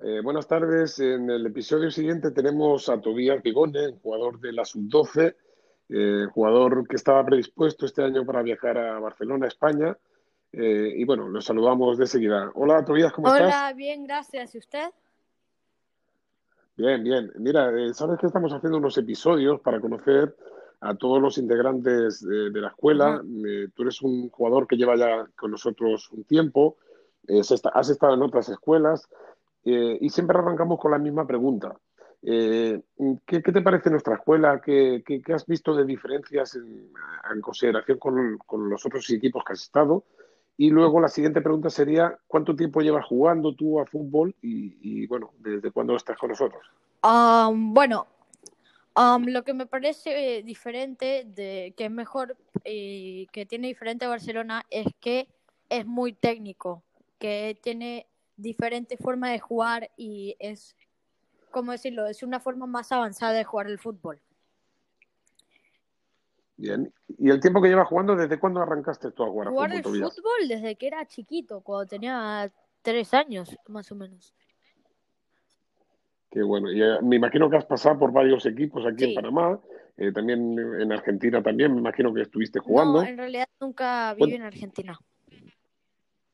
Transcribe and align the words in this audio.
Eh, 0.00 0.20
buenas 0.22 0.46
tardes. 0.46 1.00
En 1.00 1.28
el 1.28 1.44
episodio 1.46 1.90
siguiente 1.90 2.30
tenemos 2.30 2.88
a 2.88 3.00
Tobías 3.00 3.42
Vigone, 3.42 3.98
jugador 4.00 4.38
de 4.38 4.52
la 4.52 4.64
Sub-12, 4.64 5.34
eh, 5.88 6.26
jugador 6.32 6.86
que 6.86 6.94
estaba 6.94 7.24
predispuesto 7.24 7.84
este 7.84 8.04
año 8.04 8.24
para 8.24 8.42
viajar 8.42 8.78
a 8.78 9.00
Barcelona, 9.00 9.48
España. 9.48 9.98
Eh, 10.52 10.92
y 10.96 11.04
bueno, 11.04 11.28
los 11.28 11.44
saludamos 11.44 11.98
de 11.98 12.06
seguida. 12.06 12.52
Hola, 12.54 12.84
Tobías, 12.84 13.12
¿cómo 13.12 13.28
Hola, 13.28 13.48
estás? 13.48 13.76
bien, 13.76 14.04
gracias. 14.04 14.54
¿Y 14.54 14.58
usted? 14.58 14.88
Bien, 16.76 17.02
bien. 17.02 17.32
Mira, 17.36 17.72
sabes 17.92 18.20
que 18.20 18.26
estamos 18.26 18.52
haciendo 18.52 18.78
unos 18.78 18.96
episodios 18.98 19.60
para 19.60 19.80
conocer 19.80 20.36
a 20.80 20.94
todos 20.94 21.20
los 21.20 21.38
integrantes 21.38 22.24
de, 22.24 22.50
la 22.52 22.68
escuela. 22.68 23.20
Tú 23.74 23.82
eres 23.82 24.00
un 24.02 24.30
jugador 24.30 24.68
que 24.68 24.76
lleva 24.76 24.96
ya 24.96 25.26
con 25.34 25.50
nosotros 25.50 26.08
un 26.12 26.22
tiempo, 26.22 26.76
has 27.74 27.90
estado 27.90 28.14
en 28.14 28.22
otras 28.22 28.48
escuelas 28.48 29.08
eh, 29.74 29.98
y 30.00 30.10
siempre 30.10 30.38
arrancamos 30.38 30.78
con 30.78 30.90
la 30.90 30.98
misma 30.98 31.26
pregunta. 31.26 31.76
Eh, 32.22 32.80
¿qué, 33.24 33.40
te 33.40 33.62
parece 33.62 33.90
nuestra 33.90 34.16
escuela? 34.16 34.60
¿Qué, 34.60 35.02
qué- 35.06 35.32
has 35.32 35.46
visto 35.46 35.74
de 35.74 35.84
diferencias 35.84 36.56
en, 36.56 36.92
consideración 37.40 37.98
con, 37.98 38.38
con 38.38 38.68
los 38.68 38.84
otros 38.84 39.08
equipos 39.10 39.44
que 39.44 39.52
has 39.52 39.62
estado? 39.62 40.04
Y 40.56 40.70
luego 40.70 41.00
la 41.00 41.08
siguiente 41.08 41.40
pregunta 41.40 41.70
sería, 41.70 42.18
¿cuánto 42.26 42.56
tiempo 42.56 42.80
llevas 42.80 43.06
jugando 43.06 43.54
tú 43.54 43.78
a 43.78 43.86
fútbol 43.86 44.34
y, 44.42 45.06
bueno, 45.06 45.30
desde 45.38 45.70
cuándo 45.70 45.94
estás 45.94 46.18
con 46.18 46.30
nosotros? 46.30 46.62
Bueno, 47.54 48.08
lo 48.96 49.44
que 49.44 49.54
me 49.54 49.66
parece 49.66 50.38
eh, 50.38 50.42
diferente, 50.42 51.24
de 51.28 51.72
que 51.76 51.84
es 51.84 51.90
mejor 51.92 52.36
y 52.64 53.28
que 53.28 53.46
tiene 53.46 53.68
diferente 53.68 54.04
a 54.04 54.08
Barcelona, 54.08 54.64
es 54.68 54.88
que 54.98 55.28
es 55.68 55.86
muy 55.86 56.12
técnico, 56.12 56.82
que 57.20 57.56
tiene 57.62 58.08
diferente 58.38 58.96
forma 58.96 59.30
de 59.30 59.38
jugar 59.38 59.90
y 59.96 60.36
es, 60.38 60.74
¿cómo 61.50 61.72
decirlo? 61.72 62.06
Es 62.06 62.22
una 62.22 62.40
forma 62.40 62.66
más 62.66 62.90
avanzada 62.92 63.32
de 63.34 63.44
jugar 63.44 63.66
el 63.66 63.78
fútbol. 63.78 64.20
Bien. 66.56 66.92
¿Y 67.18 67.30
el 67.30 67.40
tiempo 67.40 67.60
que 67.62 67.68
llevas 67.68 67.86
jugando, 67.88 68.16
desde 68.16 68.38
cuándo 68.40 68.60
arrancaste 68.60 69.10
tú 69.12 69.22
a 69.24 69.28
jugar 69.28 69.48
Jugar 69.48 69.70
fútbol, 69.70 69.82
Tobías? 69.82 70.14
fútbol 70.16 70.48
desde 70.48 70.74
que 70.76 70.86
era 70.86 71.06
chiquito, 71.06 71.60
cuando 71.60 71.86
tenía 71.86 72.50
tres 72.82 73.12
años, 73.14 73.56
más 73.68 73.90
o 73.92 73.94
menos. 73.94 74.34
Qué 76.30 76.42
bueno. 76.42 76.70
Y 76.72 76.82
eh, 76.82 76.98
me 77.02 77.16
imagino 77.16 77.48
que 77.48 77.56
has 77.56 77.64
pasado 77.64 77.98
por 77.98 78.12
varios 78.12 78.44
equipos 78.46 78.84
aquí 78.86 79.04
en. 79.04 79.14
Panamá, 79.14 79.58
eh, 79.96 80.12
también 80.12 80.58
en 80.58 80.92
Argentina 80.92 81.42
también, 81.42 81.72
me 81.72 81.78
imagino 81.80 82.12
que 82.12 82.22
estuviste 82.22 82.58
No, 82.58 82.64
jugando. 82.64 83.02
en 83.02 83.16
realidad 83.16 83.48
nunca 83.60 84.14
Bueno, 84.18 84.26
viví 84.26 84.36
en 84.36 84.42
Argentina. 84.42 84.98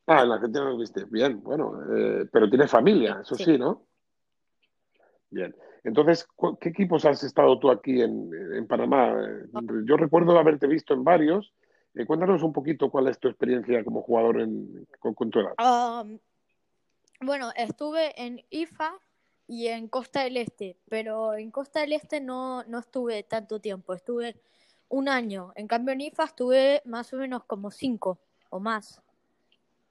Ah, 0.06 0.22
en 0.22 0.30
Argentina 0.32 0.64
lo 0.64 0.76
viste. 0.78 1.04
Bien, 1.06 1.42
bueno, 1.42 1.78
eh, 1.96 2.26
pero 2.32 2.48
tienes 2.48 2.70
familia, 2.70 3.20
eso 3.22 3.34
Sí. 3.36 3.44
sí, 3.44 3.58
¿no? 3.58 3.86
Bien. 5.30 5.54
Entonces, 5.82 6.26
¿cu- 6.34 6.56
¿qué 6.58 6.68
equipos 6.70 7.04
has 7.04 7.22
estado 7.24 7.58
tú 7.58 7.70
aquí 7.70 8.00
en, 8.00 8.30
en 8.54 8.66
Panamá? 8.66 9.14
Yo 9.84 9.96
recuerdo 9.96 10.38
haberte 10.38 10.66
visto 10.66 10.94
en 10.94 11.04
varios. 11.04 11.52
Eh, 11.94 12.06
cuéntanos 12.06 12.42
un 12.42 12.52
poquito 12.52 12.90
cuál 12.90 13.08
es 13.08 13.18
tu 13.18 13.28
experiencia 13.28 13.84
como 13.84 14.02
jugador 14.02 14.40
en- 14.40 14.86
con, 14.98 15.14
con 15.14 15.30
tu 15.30 15.40
edad. 15.40 15.54
Bueno, 17.20 17.50
estuve 17.56 18.20
en 18.22 18.44
IFA 18.50 18.98
y 19.46 19.68
en 19.68 19.88
Costa 19.88 20.24
del 20.24 20.36
Este, 20.36 20.76
pero 20.88 21.34
en 21.34 21.50
Costa 21.50 21.80
del 21.80 21.92
Este 21.92 22.20
no, 22.20 22.64
no 22.64 22.78
estuve 22.80 23.22
tanto 23.22 23.60
tiempo, 23.60 23.94
estuve 23.94 24.36
un 24.88 25.08
año. 25.08 25.52
En 25.56 25.66
cambio 25.68 25.92
en 25.92 26.00
IFA 26.02 26.24
estuve 26.24 26.82
más 26.84 27.12
o 27.12 27.16
menos 27.16 27.44
como 27.44 27.70
cinco 27.70 28.18
o 28.50 28.58
más. 28.60 29.00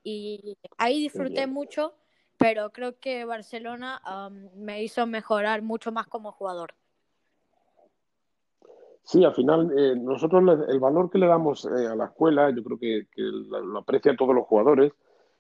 Y 0.04 0.58
ahí 0.78 1.00
disfruté 1.02 1.48
mucho, 1.48 1.94
pero 2.38 2.72
creo 2.72 3.00
que 3.00 3.26
Barcelona 3.26 4.02
am, 4.04 4.50
me 4.56 4.84
hizo 4.84 5.06
mejorar 5.08 5.62
mucho 5.62 5.92
más 5.92 6.08
como 6.08 6.32
jugador. 6.32 6.74
Sí, 9.06 9.24
al 9.26 9.34
final, 9.34 9.72
eh, 9.78 9.96
nosotros 9.98 10.44
le- 10.44 10.72
el 10.72 10.80
valor 10.80 11.10
que 11.10 11.18
le 11.18 11.28
damos 11.28 11.66
eh, 11.66 11.88
a 11.88 11.96
la 11.96 12.06
escuela, 12.06 12.50
yo 12.56 12.64
creo 12.64 12.80
que, 12.80 13.08
que 13.12 13.22
lo, 13.22 13.78
aprecian 13.80 14.16
todos 14.16 14.34
los 14.34 14.46
jugadores, 14.46 14.94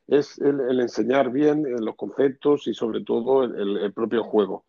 es 0.07 0.37
el, 0.39 0.59
el 0.59 0.81
enseñar 0.81 1.29
bien 1.31 1.65
eh, 1.65 1.75
los 1.79 1.95
conceptos 1.95 2.67
y 2.67 2.73
sobre 2.73 3.03
todo 3.05 3.45
el, 3.45 3.55
el- 3.55 3.77
el 3.77 3.93
propio 3.93 4.23
juego. 4.23 4.65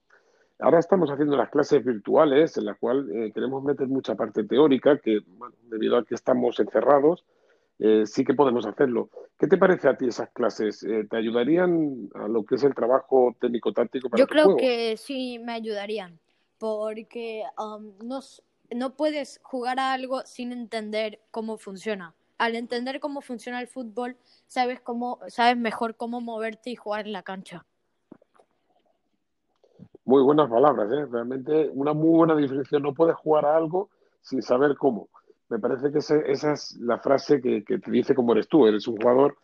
Ahora 0.60 0.78
estamos 0.78 1.10
haciendo 1.10 1.36
las 1.36 1.50
clases 1.50 1.84
virtuales 1.84 2.56
en 2.56 2.66
las 2.66 2.78
cuales 2.78 3.32
queremos 3.34 3.64
meter 3.64 3.88
mucha 3.88 4.14
parte 4.14 4.44
teórica, 4.44 4.98
que 4.98 5.18
bueno, 5.26 5.56
debido 5.64 5.96
a 5.96 6.04
que 6.04 6.14
estamos 6.14 6.58
encerrados, 6.60 7.24
eh, 7.78 8.06
sí 8.06 8.24
que 8.24 8.34
podemos 8.34 8.66
hacerlo. 8.66 9.10
¿Qué 9.38 9.46
te 9.46 9.58
parece 9.58 9.88
a 9.88 9.96
ti 9.96 10.06
esas 10.06 10.30
clases? 10.30 10.82
Eh, 10.84 11.06
¿te 11.10 11.16
ayudarían 11.16 12.08
a 12.14 12.28
lo 12.28 12.44
que 12.44 12.54
es 12.54 12.62
el 12.62 12.74
trabajo 12.74 13.34
técnico-táctico 13.40 14.08
para 14.08 14.20
Yo 14.20 14.26
creo 14.26 14.44
juego? 14.44 14.58
que 14.58 14.96
sí 14.96 15.38
me 15.40 15.52
ayudarían, 15.52 16.18
porque 16.58 17.42
am, 17.56 17.92
no, 18.02 18.20
no 18.70 18.96
puedes 18.96 19.40
jugar 19.42 19.80
a 19.80 19.92
algo 19.92 20.22
sin 20.24 20.52
entender 20.52 21.20
cómo 21.30 21.58
funciona. 21.58 22.14
Al 22.38 22.56
entender 22.56 23.00
cómo 23.00 23.20
funciona 23.20 23.60
el 23.60 23.68
fútbol, 23.68 24.16
sabes 24.46 24.80
cómo, 24.80 25.20
sabes 25.28 25.56
mejor 25.56 25.96
cómo 25.96 26.20
moverte 26.20 26.70
y 26.70 26.76
jugar 26.76 27.06
en 27.06 27.12
la 27.12 27.22
cancha. 27.22 27.64
Muy 30.04 30.22
buenas 30.22 30.50
palabras, 30.50 30.90
¿eh? 30.92 31.06
Realmente 31.10 31.70
una 31.72 31.92
muy 31.92 32.16
buena 32.18 32.34
definición. 32.34 32.82
No 32.82 32.92
puedes 32.92 33.16
jugar 33.16 33.46
a 33.46 33.56
algo 33.56 33.88
sin 34.20 34.42
saber 34.42 34.76
cómo. 34.76 35.08
Me 35.48 35.58
parece 35.58 35.92
que 35.92 35.98
ese- 35.98 36.30
esa 36.30 36.52
es 36.52 36.76
la 36.80 36.98
frase 36.98 37.40
que, 37.40 37.62
te 37.62 37.90
dice 37.90 38.14
cómo 38.14 38.32
eres 38.32 38.48
tú. 38.48 38.66
Eres 38.66 38.88
un 38.88 38.96
jugador 38.96 39.36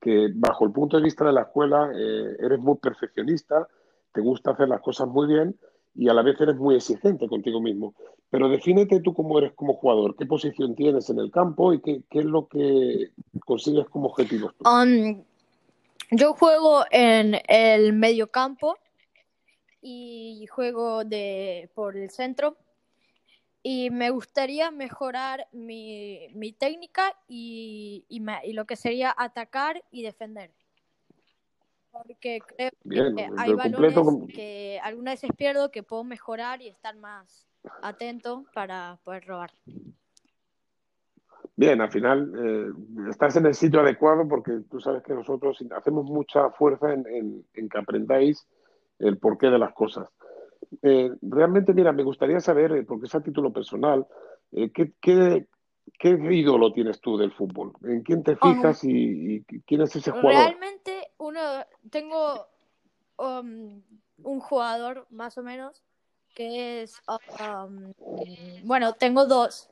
que, 0.00 0.28
bajo 0.34 0.64
el 0.64 0.72
punto 0.72 0.96
de 0.96 1.02
vista 1.02 1.24
de 1.24 1.32
la 1.32 1.42
escuela, 1.42 1.90
eh, 1.94 2.36
eres 2.38 2.58
muy 2.58 2.76
perfeccionista, 2.76 3.68
te 4.12 4.20
gusta 4.20 4.52
hacer 4.52 4.68
las 4.68 4.80
cosas 4.80 5.08
muy 5.08 5.26
bien 5.26 5.56
y 5.94 6.08
a 6.08 6.14
la 6.14 6.22
vez 6.22 6.40
eres 6.40 6.56
muy 6.56 6.76
exigente 6.76 7.28
contigo 7.28 7.60
mismo. 7.60 7.94
Pero 8.30 8.48
defínete 8.48 9.00
tú 9.00 9.12
cómo 9.12 9.38
eres 9.38 9.52
como 9.54 9.74
jugador, 9.74 10.16
qué 10.16 10.24
posición 10.24 10.74
tienes 10.76 11.10
en 11.10 11.18
el 11.18 11.30
campo 11.30 11.72
y 11.72 11.80
qué, 11.80 12.02
es 12.10 12.24
lo 12.24 12.46
que 12.46 13.10
consigues 13.44 13.88
como 13.88 14.06
objetivos 14.06 14.54
tú. 14.56 14.64
Am, 14.68 15.24
yo 16.12 16.34
juego 16.34 16.84
en 16.92 17.36
el 17.48 17.92
mediocampo 17.92 18.76
y 19.82 20.46
juego 20.46 21.04
de, 21.04 21.70
por 21.74 21.96
el 21.96 22.10
centro. 22.10 22.56
Y 23.62 23.90
me 23.90 24.10
gustaría 24.10 24.70
mejorar 24.70 25.46
mi, 25.52 26.28
mi 26.34 26.52
técnica 26.52 27.14
y, 27.28 28.04
y, 28.08 28.20
me- 28.20 28.40
y 28.44 28.54
lo 28.54 28.64
que 28.64 28.76
sería 28.76 29.14
atacar 29.16 29.82
y 29.90 30.02
defender. 30.02 30.50
Porque 31.90 32.40
creo 32.46 32.70
Bien, 32.84 33.16
que 33.16 33.28
hay 33.36 33.52
balones 33.52 33.94
que 34.34 34.80
algunas 34.82 35.14
veces 35.20 35.30
pierdo 35.36 35.70
que 35.70 35.82
puedo 35.82 36.04
mejorar 36.04 36.62
y 36.62 36.68
estar 36.68 36.96
más 36.96 37.46
atento 37.82 38.44
para 38.54 38.98
poder 39.04 39.26
robar. 39.26 39.50
Bien, 41.56 41.80
al 41.82 41.90
final 41.90 42.32
eh, 42.38 43.10
estás 43.10 43.36
en 43.36 43.44
el 43.44 43.54
sitio 43.54 43.80
adecuado 43.80 44.26
porque 44.26 44.60
tú 44.70 44.80
sabes 44.80 45.02
que 45.02 45.12
nosotros 45.12 45.58
hacemos 45.76 46.06
mucha 46.06 46.48
fuerza 46.50 46.94
en, 46.94 47.06
en- 47.08 47.46
en 47.52 47.68
que 47.68 47.78
aprendáis 47.78 48.46
el 48.98 49.18
porqué 49.18 49.48
de 49.48 49.58
las 49.58 49.74
cosas. 49.74 50.08
Eh, 50.82 51.10
realmente, 51.22 51.74
mira, 51.74 51.92
me 51.92 52.02
gustaría 52.02 52.40
saber, 52.40 52.72
eh, 52.72 52.82
porque 52.84 53.06
es 53.06 53.14
a 53.14 53.20
título 53.22 53.52
personal, 53.52 54.06
eh, 54.52 54.70
¿qué, 54.72 54.92
qué, 55.00 55.46
qué 55.98 56.10
ídolo 56.30 56.72
tienes 56.72 57.00
tú 57.00 57.16
del 57.16 57.32
fútbol? 57.32 57.72
¿En 57.82 58.02
quién 58.02 58.22
te 58.22 58.32
Um, 58.32 58.38
fijas 58.38 58.84
y, 58.84 59.36
y 59.36 59.42
quién 59.66 59.82
es 59.82 59.96
ese 59.96 60.10
jugador? 60.10 60.32
realmente 60.32 61.10
uno 61.18 61.40
tengo 61.90 62.46
um, 63.18 63.82
un 64.22 64.40
jugador 64.40 65.06
más 65.10 65.36
o 65.38 65.42
menos 65.42 65.82
que 66.34 66.82
es 66.82 67.02
um, 67.08 67.92
bueno, 68.64 68.92
tengo 68.94 69.26
dos. 69.26 69.68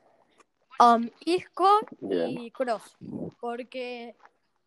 Um, 0.81 1.11
Isco 1.25 1.67
Bien. 2.01 2.39
y 2.39 2.51
Cross, 2.51 2.97
porque 3.41 4.17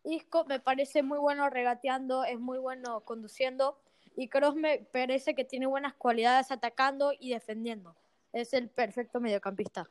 Isco 0.04 0.44
me 0.46 0.60
parece 0.60 1.02
muy 1.02 1.18
bueno 1.18 1.48
regateando, 1.48 2.24
es 2.24 2.38
muy 2.38 2.58
bueno 2.58 3.00
conduciendo 3.00 3.78
y 4.16 4.28
Cross 4.28 4.56
me 4.56 4.86
parece 4.92 5.34
que 5.34 5.44
tiene 5.44 5.66
buenas 5.66 5.94
cualidades 5.94 6.50
atacando 6.50 7.12
y 7.18 7.30
defendiendo. 7.30 7.96
Es 8.32 8.52
el 8.54 8.68
perfecto 8.68 9.20
mediocampista. 9.20 9.88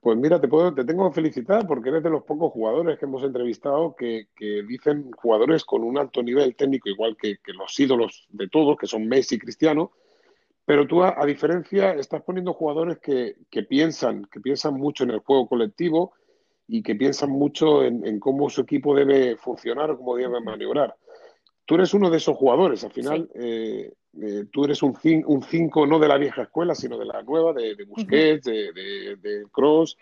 Pues 0.00 0.16
mira, 0.16 0.40
te 0.40 0.46
puedo, 0.46 0.72
te 0.72 0.84
tengo 0.84 1.08
que 1.08 1.16
felicitar 1.16 1.66
porque 1.66 1.88
eres 1.88 2.02
de 2.02 2.10
los 2.10 2.22
pocos 2.22 2.52
jugadores 2.52 2.98
que 2.98 3.06
hemos 3.06 3.24
entrevistado 3.24 3.96
que, 3.96 4.28
que 4.36 4.62
dicen 4.62 5.10
jugadores 5.10 5.64
con 5.64 5.82
un 5.82 5.98
alto 5.98 6.22
nivel 6.22 6.54
técnico, 6.54 6.88
igual 6.88 7.16
que, 7.16 7.38
que 7.38 7.52
los 7.52 7.78
ídolos 7.80 8.28
de 8.30 8.48
todos, 8.48 8.76
que 8.76 8.86
son 8.86 9.08
Messi 9.08 9.34
y 9.34 9.38
Cristiano, 9.38 9.90
pero 10.64 10.86
tú, 10.86 11.02
a, 11.02 11.20
a 11.20 11.26
diferencia, 11.26 11.94
estás 11.94 12.22
poniendo 12.22 12.52
jugadores 12.52 12.98
que, 12.98 13.36
que 13.50 13.62
piensan, 13.62 14.26
que 14.26 14.40
piensan 14.40 14.74
mucho 14.74 15.04
en 15.04 15.10
el 15.10 15.20
juego 15.20 15.48
colectivo 15.48 16.12
y 16.68 16.82
que 16.82 16.94
piensan 16.94 17.30
mucho 17.30 17.82
en, 17.82 18.06
en 18.06 18.20
cómo 18.20 18.50
su 18.50 18.60
equipo 18.60 18.94
debe 18.94 19.36
funcionar 19.36 19.90
o 19.90 19.96
cómo 19.96 20.16
debe 20.16 20.40
maniobrar. 20.40 20.94
Tú 21.66 21.74
eres 21.74 21.92
uno 21.94 22.08
de 22.10 22.16
esos 22.18 22.36
jugadores, 22.36 22.84
al 22.84 22.92
final, 22.92 23.28
Sí. 23.32 23.38
eh, 23.42 23.92
eh, 24.22 24.44
tú 24.52 24.64
eres 24.64 24.82
un 24.82 24.94
5 24.96 25.28
un 25.28 25.42
cinco 25.42 25.86
no 25.86 25.98
de 25.98 26.08
la 26.08 26.16
vieja 26.16 26.42
escuela, 26.42 26.74
sino 26.74 26.96
de 26.96 27.04
la 27.04 27.22
nueva, 27.22 27.52
de, 27.52 27.74
de 27.74 27.84
Busquets, 27.84 28.44
de, 28.44 28.72
de, 28.72 29.16
de 29.16 29.46
Kroos. 29.52 29.98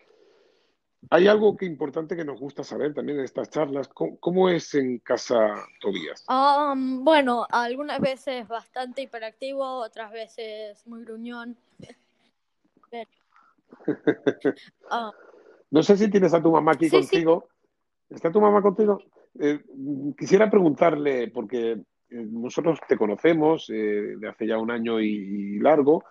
Hay 1.11 1.27
algo 1.27 1.57
que 1.57 1.67
importante 1.67 2.17
que 2.17 2.25
nos 2.25 2.41
gusta 2.41 2.65
saber 2.65 2.95
también 2.95 3.19
en 3.19 3.25
estas 3.25 3.51
charlas. 3.51 3.89
¿Cómo, 3.89 4.49
es 4.49 4.75
en 4.75 4.99
casa 4.99 5.55
Tobías? 5.81 6.25
Um, 6.29 7.05
bueno, 7.05 7.47
algunas 7.51 8.01
veces 8.01 8.49
bastante 8.49 9.03
hiperactivo, 9.03 9.65
otras 9.65 10.13
veces 10.13 10.87
muy 10.87 11.05
gruñón. 11.05 11.57
Ah. 14.89 15.11
no 15.71 15.83
sé 15.83 15.97
si 15.97 16.09
tienes 16.09 16.33
a 16.33 16.41
tu 16.41 16.51
mamá 16.51 16.73
aquí 16.73 16.89
contigo. 16.89 17.49
¿Está 18.09 18.31
tu 18.31 18.41
mamá 18.41 18.63
contigo? 18.63 18.99
Eh, 19.41 19.61
quisiera 20.17 20.51
preguntarle, 20.51 21.29
porque 21.29 21.73
eh, 21.73 21.81
nosotros 22.11 22.79
te 22.89 22.97
conocemos 22.97 23.69
eh, 23.71 24.17
de 24.19 24.29
hace 24.29 24.47
ya 24.47 24.59
un 24.59 24.71
año 24.71 25.01
y 25.01 25.59
largo, 25.59 26.05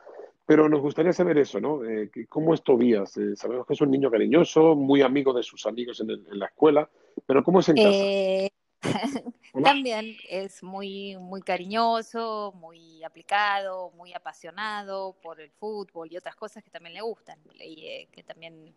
pero 0.45 0.67
nos 0.67 0.81
gustaría 0.81 1.13
saber 1.13 1.37
eso, 1.37 1.59
¿no? 1.59 1.83
Eh, 1.85 2.11
¿Cómo 2.27 2.53
es 2.53 2.63
Tobías? 2.63 3.15
Eh, 3.17 3.35
sabemos 3.35 3.65
que 3.65 3.73
es 3.73 3.81
un 3.81 3.91
niño 3.91 4.11
cariñoso, 4.11 4.75
muy 4.75 5.01
amigo 5.01 5.33
de 5.33 5.43
sus 5.43 5.65
amigos 5.65 6.01
en, 6.01 6.37
la 6.37 6.47
escuela, 6.47 6.89
pero 7.25 7.43
¿cómo 7.43 7.61
es 7.61 7.69
en 7.69 7.75
casa? 7.77 8.81
También 9.63 10.17
es 10.29 10.61
muy, 10.61 11.15
muy 11.17 11.41
cariñoso, 11.41 12.53
muy 12.57 13.01
aplicado, 13.03 13.91
muy 13.91 14.13
apasionado 14.13 15.15
por 15.21 15.39
el 15.39 15.51
fútbol 15.51 16.11
y 16.11 16.17
otras 16.17 16.35
cosas 16.35 16.63
que 16.63 16.71
también 16.71 16.95
le 16.95 17.01
gustan, 17.01 17.39
que 17.57 18.23
también 18.25 18.75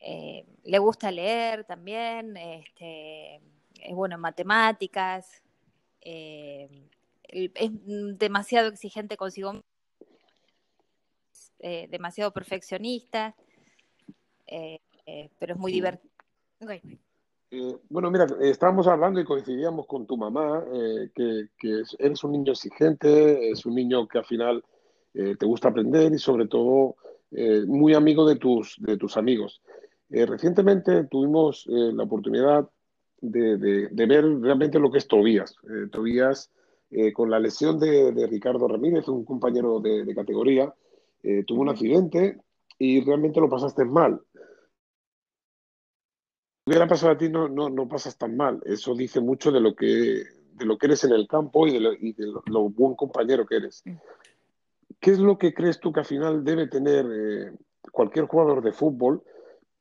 le 0.00 0.78
gusta 0.78 1.10
leer 1.10 1.64
también, 1.64 2.36
este, 2.36 3.36
es 3.80 3.94
bueno 3.94 4.14
en 4.16 4.20
matemáticas, 4.20 5.42
es 6.00 7.70
demasiado 8.18 8.68
exigente 8.68 9.16
consigo 9.16 9.52
mismo 9.52 9.76
eh, 11.60 11.88
demasiado 11.90 12.32
perfeccionista, 12.32 13.34
eh, 14.46 14.78
eh, 15.06 15.30
pero 15.38 15.54
es 15.54 15.58
muy 15.58 15.72
divertido. 15.72 16.10
bueno, 17.88 18.10
mira, 18.10 18.26
estábamos 18.42 18.86
hablando 18.86 19.20
y 19.20 19.24
coincidíamos 19.24 19.86
con 19.86 20.06
tu 20.06 20.18
mamá, 20.18 20.64
que, 21.14 21.48
eres 21.98 22.24
un 22.24 22.32
niño 22.32 22.52
exigente, 22.52 23.50
es 23.50 23.64
un 23.64 23.74
niño 23.74 24.06
que 24.06 24.18
al 24.18 24.26
final 24.26 24.62
te 25.12 25.46
gusta 25.46 25.68
aprender 25.68 26.12
y 26.12 26.18
sobre 26.18 26.46
todo 26.46 26.96
muy 27.66 27.94
amigo 27.94 28.28
de 28.28 28.36
tus, 28.36 28.76
de 28.78 28.98
tus 28.98 29.16
amigos. 29.16 29.62
Recientemente 30.08 31.04
tuvimos 31.04 31.66
la 31.66 32.04
oportunidad 32.04 32.68
de, 33.20 33.88
ver 33.92 34.24
realmente 34.40 34.78
lo 34.78 34.90
que 34.90 34.98
es 34.98 35.08
Tobías. 35.08 35.56
Tobías, 35.90 36.52
con 37.12 37.30
la 37.30 37.40
lesión 37.40 37.78
de, 37.78 38.26
Ricardo 38.28 38.68
Ramírez, 38.68 39.08
un 39.08 39.24
compañero 39.24 39.80
de 39.80 40.14
categoría, 40.14 40.72
eh, 41.28 41.42
tuvo 41.44 41.62
un 41.62 41.68
accidente 41.68 42.38
y 42.78 43.00
realmente 43.00 43.40
lo 43.40 43.48
pasaste 43.48 43.84
mal. 43.84 44.20
Si 46.64 46.70
hubiera 46.70 46.86
pasado 46.86 47.12
a 47.12 47.18
ti, 47.18 47.28
no, 47.28 47.48
no, 47.48 47.68
no 47.68 47.88
pasas 47.88 48.16
tan 48.16 48.36
mal. 48.36 48.62
Eso 48.64 48.94
dice 48.94 49.20
mucho 49.20 49.50
de 49.50 49.60
lo 49.60 49.74
que, 49.74 50.22
de 50.52 50.64
lo 50.64 50.78
que 50.78 50.86
eres 50.86 51.02
en 51.02 51.12
el 51.12 51.26
campo 51.26 51.66
y 51.66 51.72
de, 51.72 51.80
lo, 52.46 52.68
buen 52.68 52.94
compañero 52.94 53.44
que 53.44 53.56
eres. 53.56 53.82
Mm. 53.84 53.96
¿Qué 55.00 55.10
es 55.10 55.18
lo 55.18 55.36
que 55.36 55.52
crees 55.52 55.80
tú 55.80 55.92
que 55.92 56.00
al 56.00 56.06
final 56.06 56.44
debe 56.44 56.68
tener 56.68 57.06
eh, 57.10 57.52
cualquier 57.90 58.26
jugador 58.26 58.62
de 58.62 58.72
fútbol 58.72 59.22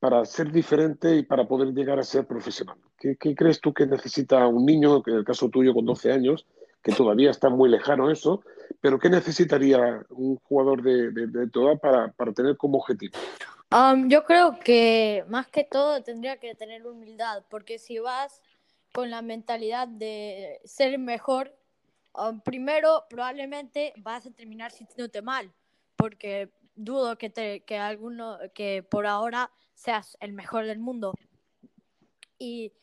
para 0.05 0.23
ser 0.23 0.51
diferente 0.51 1.15
y 1.15 1.23
para 1.23 1.47
poder 1.47 1.73
llegar 1.73 1.97
a 1.97 2.03
ser 2.03 2.27
profesional? 2.27 2.77
¿Qué, 2.95 3.15
¿Qué, 3.15 3.33
crees 3.33 3.59
tú 3.59 3.73
que 3.73 3.87
necesita 3.87 4.45
un 4.45 4.63
niño, 4.63 5.01
en 5.03 5.15
el 5.15 5.25
caso 5.25 5.49
tuyo 5.49 5.73
con 5.73 5.83
12 5.83 6.11
años, 6.11 6.45
que 6.83 6.91
todavía 6.91 7.31
está 7.31 7.49
muy 7.49 7.69
lejano 7.69 8.11
eso, 8.11 8.43
pero 8.81 8.99
¿qué 8.99 9.09
necesitaría 9.09 10.05
un 10.11 10.35
jugador 10.43 10.83
de, 10.83 11.09
de, 11.09 11.49
toda 11.49 11.77
para, 11.77 12.11
para, 12.11 12.33
tener 12.33 12.55
como 12.55 12.77
objetivo? 12.77 13.17
Um, 13.71 14.07
yo 14.07 14.23
creo 14.25 14.59
que 14.59 15.25
más 15.27 15.47
que 15.47 15.63
todo 15.63 16.03
tendría 16.03 16.37
que 16.37 16.53
tener 16.53 16.85
humildad, 16.85 17.43
porque 17.49 17.79
si 17.79 17.97
vas 17.97 18.43
con 18.93 19.09
la 19.09 19.23
mentalidad 19.23 19.87
de 19.87 20.61
ser 20.65 20.99
mejor, 20.99 21.51
um, 22.13 22.39
primero 22.41 23.05
probablemente 23.09 23.91
vas 23.97 24.27
a 24.27 24.31
terminar 24.31 24.71
sintiéndote 24.71 25.23
mal, 25.23 25.51
porque 25.95 26.51
dudo 26.75 27.17
que, 27.17 27.29
te, 27.29 27.61
que 27.61 27.77
alguno 27.77 28.37
que 28.53 28.83
por 28.83 29.07
ahora 29.07 29.51
seas 29.73 30.17
el 30.19 30.33
mejor 30.33 30.65
del 30.65 30.79
mundo. 30.79 31.13
Y 32.37 32.73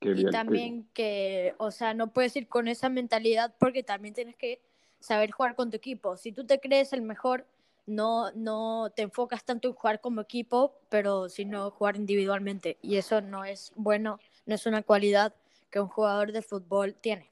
y 0.00 0.30
también 0.30 0.86
que, 0.92 1.54
o 1.58 1.70
sea, 1.70 1.94
no 1.94 2.08
puedes 2.12 2.36
ir 2.36 2.48
con 2.48 2.68
esa 2.68 2.88
mentalidad 2.88 3.54
porque 3.58 3.82
también 3.82 4.14
tienes 4.14 4.36
que 4.36 4.60
saber 5.00 5.30
jugar 5.30 5.54
con 5.56 5.70
tu 5.70 5.76
equipo. 5.76 6.16
Si 6.16 6.32
tú 6.32 6.46
te 6.46 6.60
crees 6.60 6.92
el 6.92 7.02
mejor, 7.02 7.46
no, 7.86 8.30
no 8.32 8.90
te 8.94 9.02
enfocas 9.02 9.44
tanto 9.44 9.68
en 9.68 9.74
jugar 9.74 10.00
como 10.00 10.20
equipo, 10.20 10.74
pero 10.90 11.28
sino 11.28 11.70
jugar 11.70 11.96
individualmente. 11.96 12.76
Y 12.82 12.96
eso 12.96 13.20
no 13.20 13.44
es 13.44 13.72
bueno, 13.74 14.18
no 14.44 14.54
es 14.54 14.66
una 14.66 14.82
cualidad 14.82 15.34
que 15.70 15.80
un 15.80 15.88
jugador 15.88 16.32
de 16.32 16.42
fútbol 16.42 16.94
tiene. 16.94 17.30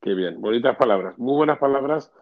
Qué 0.00 0.14
bien, 0.14 0.40
bonitas 0.40 0.76
palabras, 0.76 1.16
muy 1.18 1.36
buenas 1.36 1.58
palabras. 1.58 2.12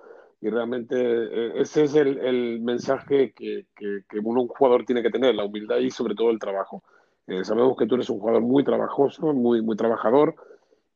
Y 0.40 0.48
realmente 0.48 0.96
eh, 0.96 1.52
ese 1.56 1.84
es 1.84 1.94
el, 1.94 2.18
el 2.18 2.60
mensaje 2.60 3.32
que, 3.32 3.66
que, 3.76 4.04
que, 4.08 4.18
un 4.18 4.48
jugador 4.48 4.84
tiene 4.86 5.02
que 5.02 5.10
tener, 5.10 5.34
la 5.34 5.44
humildad 5.44 5.78
y 5.78 5.90
sobre 5.90 6.14
todo 6.14 6.30
el 6.30 6.38
trabajo. 6.38 6.82
Eh, 7.30 7.44
sabemos 7.44 7.76
que 7.76 7.86
tú 7.86 7.94
eres 7.94 8.10
un 8.10 8.18
jugador 8.18 8.42
muy 8.42 8.64
trabajoso, 8.64 9.32
muy, 9.32 9.62
muy 9.62 9.76
trabajador 9.76 10.34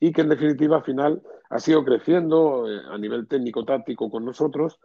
y 0.00 0.12
que 0.12 0.23
en 0.23 0.29
definitiva 0.29 0.79
al 0.79 0.82
final 0.82 1.23
ha 1.49 1.61
sido 1.61 1.85
creciendo 1.85 2.69
eh, 2.69 2.81
a 2.91 2.99
nivel 2.99 3.29
técnico-táctico 3.29 4.11
con 4.11 4.25
nosotros. 4.25 4.81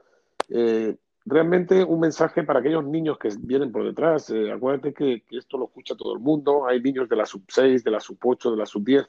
Eh, 0.49 0.95
realmente 1.25 1.83
un 1.83 2.01
mensaje 2.01 2.43
para 2.43 2.59
aquellos 2.59 2.85
niños 2.85 3.17
que 3.17 3.29
vienen 3.39 3.71
por 3.71 3.83
detrás. 3.83 4.31
acuérdate 4.53 4.93
que, 4.93 5.23
esto 5.31 5.57
lo 5.57 5.65
escucha 5.65 5.95
todo 5.95 6.13
el 6.13 6.19
mundo. 6.19 6.67
Hay 6.67 6.81
niños 6.81 7.09
de 7.09 7.15
la 7.15 7.25
sub-6, 7.25 7.81
de 7.81 7.91
la 7.91 7.99
sub-8, 7.99 8.51
de 8.51 8.57
la 8.57 8.65
sub-10. 8.67 9.07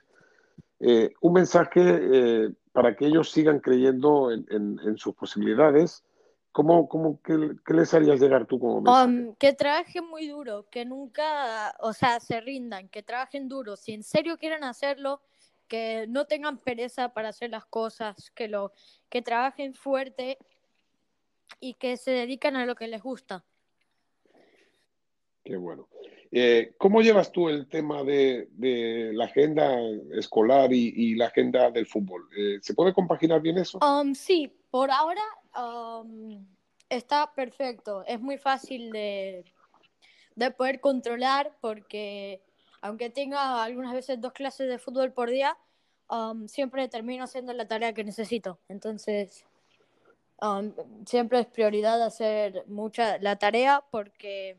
un 1.20 1.32
mensaje 1.35 2.55
para 2.72 2.96
que 2.96 3.06
ellos 3.06 3.31
sigan 3.31 3.61
creyendo 3.61 4.31
en 4.32 4.96
sus 4.96 5.14
posibilidades 5.14 6.05
¿Cómo, 6.52 6.88
cómo 6.88 7.20
qué, 7.22 7.55
les 7.72 7.94
harías 7.94 8.20
llegar 8.20 8.46
tú 8.46 8.58
como 8.58 8.78
um, 8.78 9.34
que 9.37 9.52
trabajen 9.52 10.05
muy 10.08 10.26
duro, 10.26 10.67
que 10.69 10.84
nunca, 10.84 11.76
o 11.78 11.93
sea, 11.93 12.19
se 12.19 12.40
rindan, 12.40 12.88
que 12.88 13.05
trabajen 13.05 13.49
duro. 13.49 13.76
Si 13.76 13.93
en 13.93 14.02
serio 14.02 14.37
quieren 14.37 14.64
hacerlo, 14.64 15.20
que 15.69 16.06
no 16.08 16.25
tengan 16.25 16.58
pereza 16.58 17.11
para 17.11 17.28
hacer 17.28 17.50
las 17.50 17.67
cosas, 17.67 18.32
que 18.32 18.49
lo, 18.49 18.72
que 19.08 19.22
trabajen 19.22 19.75
fuerte 19.75 20.38
y 21.61 21.75
que 21.75 21.96
se 21.96 22.11
dedican 22.11 22.56
a 22.56 22.67
lo 22.67 22.75
que 22.75 22.88
les 22.88 23.00
gusta. 23.00 23.44
Qué 25.44 25.56
bueno. 25.56 25.87
Eh, 26.32 26.75
¿Cómo 26.79 27.03
llevas 27.03 27.32
tú 27.32 27.49
el 27.49 27.69
tema 27.69 28.05
de, 28.05 28.49
de 28.53 29.11
la 29.12 29.25
agenda 29.25 29.81
escolar 30.12 30.73
y, 30.73 30.93
y, 30.94 31.15
la 31.17 31.27
agenda 31.27 31.71
del 31.73 31.87
fútbol? 31.87 32.29
Eh, 32.37 32.59
¿Se 32.62 32.75
puede 32.75 32.94
compaginar 32.94 33.41
bien 33.41 33.58
eso? 33.58 33.79
Um, 33.79 34.15
sí, 34.15 34.53
por 34.70 34.93
ahora 34.93 35.22
um, 35.56 36.46
está 36.89 37.32
perfecto. 37.34 38.05
Es 38.06 38.20
muy 38.20 38.39
fácil 38.39 38.93
de, 38.93 39.44
de 40.37 40.51
poder 40.53 40.81
controlar 40.81 41.56
porque 41.60 42.41
aunque 42.81 43.10
tenga 43.10 43.63
algunas 43.65 43.93
veces 43.93 44.20
dos 44.20 44.32
clases 44.32 44.69
de 44.69 44.79
fútbol 44.79 45.13
por 45.13 45.31
día, 45.31 45.58
um, 46.08 46.46
siempre 46.46 46.89
termino 46.89 47.25
haciendo 47.25 47.53
la 47.53 47.67
tarea 47.67 47.93
que 47.93 48.05
necesito. 48.05 48.60
Entonces, 48.69 49.44
um, 50.41 50.72
siempre 51.06 51.41
es 51.41 51.46
prioridad 51.46 52.01
hacer 52.03 52.65
mucha 52.69 53.19
la 53.19 53.37
tarea 53.37 53.82
porque 53.91 54.56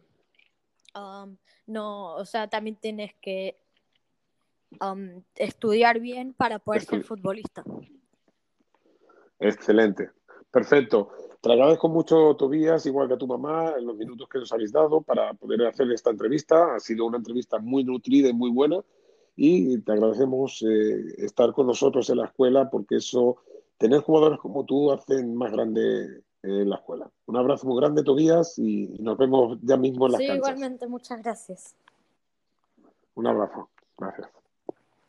no, 0.94 2.16
o 2.16 2.26
sea, 2.26 2.50
también 2.50 2.76
tienes 2.76 3.14
que 3.22 3.58
estudiar 5.36 6.00
bien 6.00 6.34
para 6.34 6.60
poder 6.60 6.84
ser 6.84 7.04
futbolista. 7.04 7.64
Excelente. 9.40 10.12
Perfecto. 10.52 11.10
Te 11.42 11.52
agradezco 11.52 11.90
mucho, 11.90 12.36
Tobías, 12.36 12.86
igual 12.86 13.08
que 13.08 13.16
a 13.16 13.18
tu 13.18 13.26
mamá, 13.26 13.74
en 13.78 13.86
los 13.86 13.96
minutos 13.96 14.28
que 14.30 14.38
nos 14.38 14.52
habéis 14.52 14.72
dado 14.72 15.02
para 15.02 15.34
poder 15.34 15.66
hacer 15.66 15.92
esta 15.92 16.12
entrevista. 16.12 16.76
Ha 16.76 16.80
sido 16.80 17.06
una 17.06 17.18
entrevista 17.18 17.58
muy 17.58 17.84
nutrida 17.84 18.30
y 18.30 18.34
muy 18.34 18.52
buena 18.52 18.82
y 19.36 19.80
te 19.80 19.94
agradecemos 19.94 20.62
eh, 20.62 21.16
estar 21.18 21.54
con 21.54 21.68
nosotros 21.68 22.10
en 22.10 22.18
la 22.18 22.26
escuela 22.26 22.70
porque 22.70 22.98
eso, 22.98 23.38
tener 23.78 24.02
jugadores 24.02 24.40
como 24.40 24.66
tú 24.66 24.92
hacen 24.92 25.36
más 25.36 25.52
grande 25.52 26.22
eh, 26.44 26.66
la 26.66 26.76
escuela. 26.78 27.10
Un 27.28 27.38
abrazo 27.38 27.68
muy 27.68 27.80
grande, 27.80 28.04
Tobías, 28.04 28.58
y 28.58 28.88
nos 29.00 29.18
vemos 29.18 29.58
ya 29.62 29.78
mismo 29.78 30.08
en 30.08 30.12
las 30.14 30.22
sí, 30.22 30.28
canchas. 30.28 30.50
igualmente, 30.50 30.88
muchas 30.88 31.22
gracias. 31.22 31.76
Un 33.16 33.28
abrazo. 33.28 33.70
Gracias. 33.98 34.41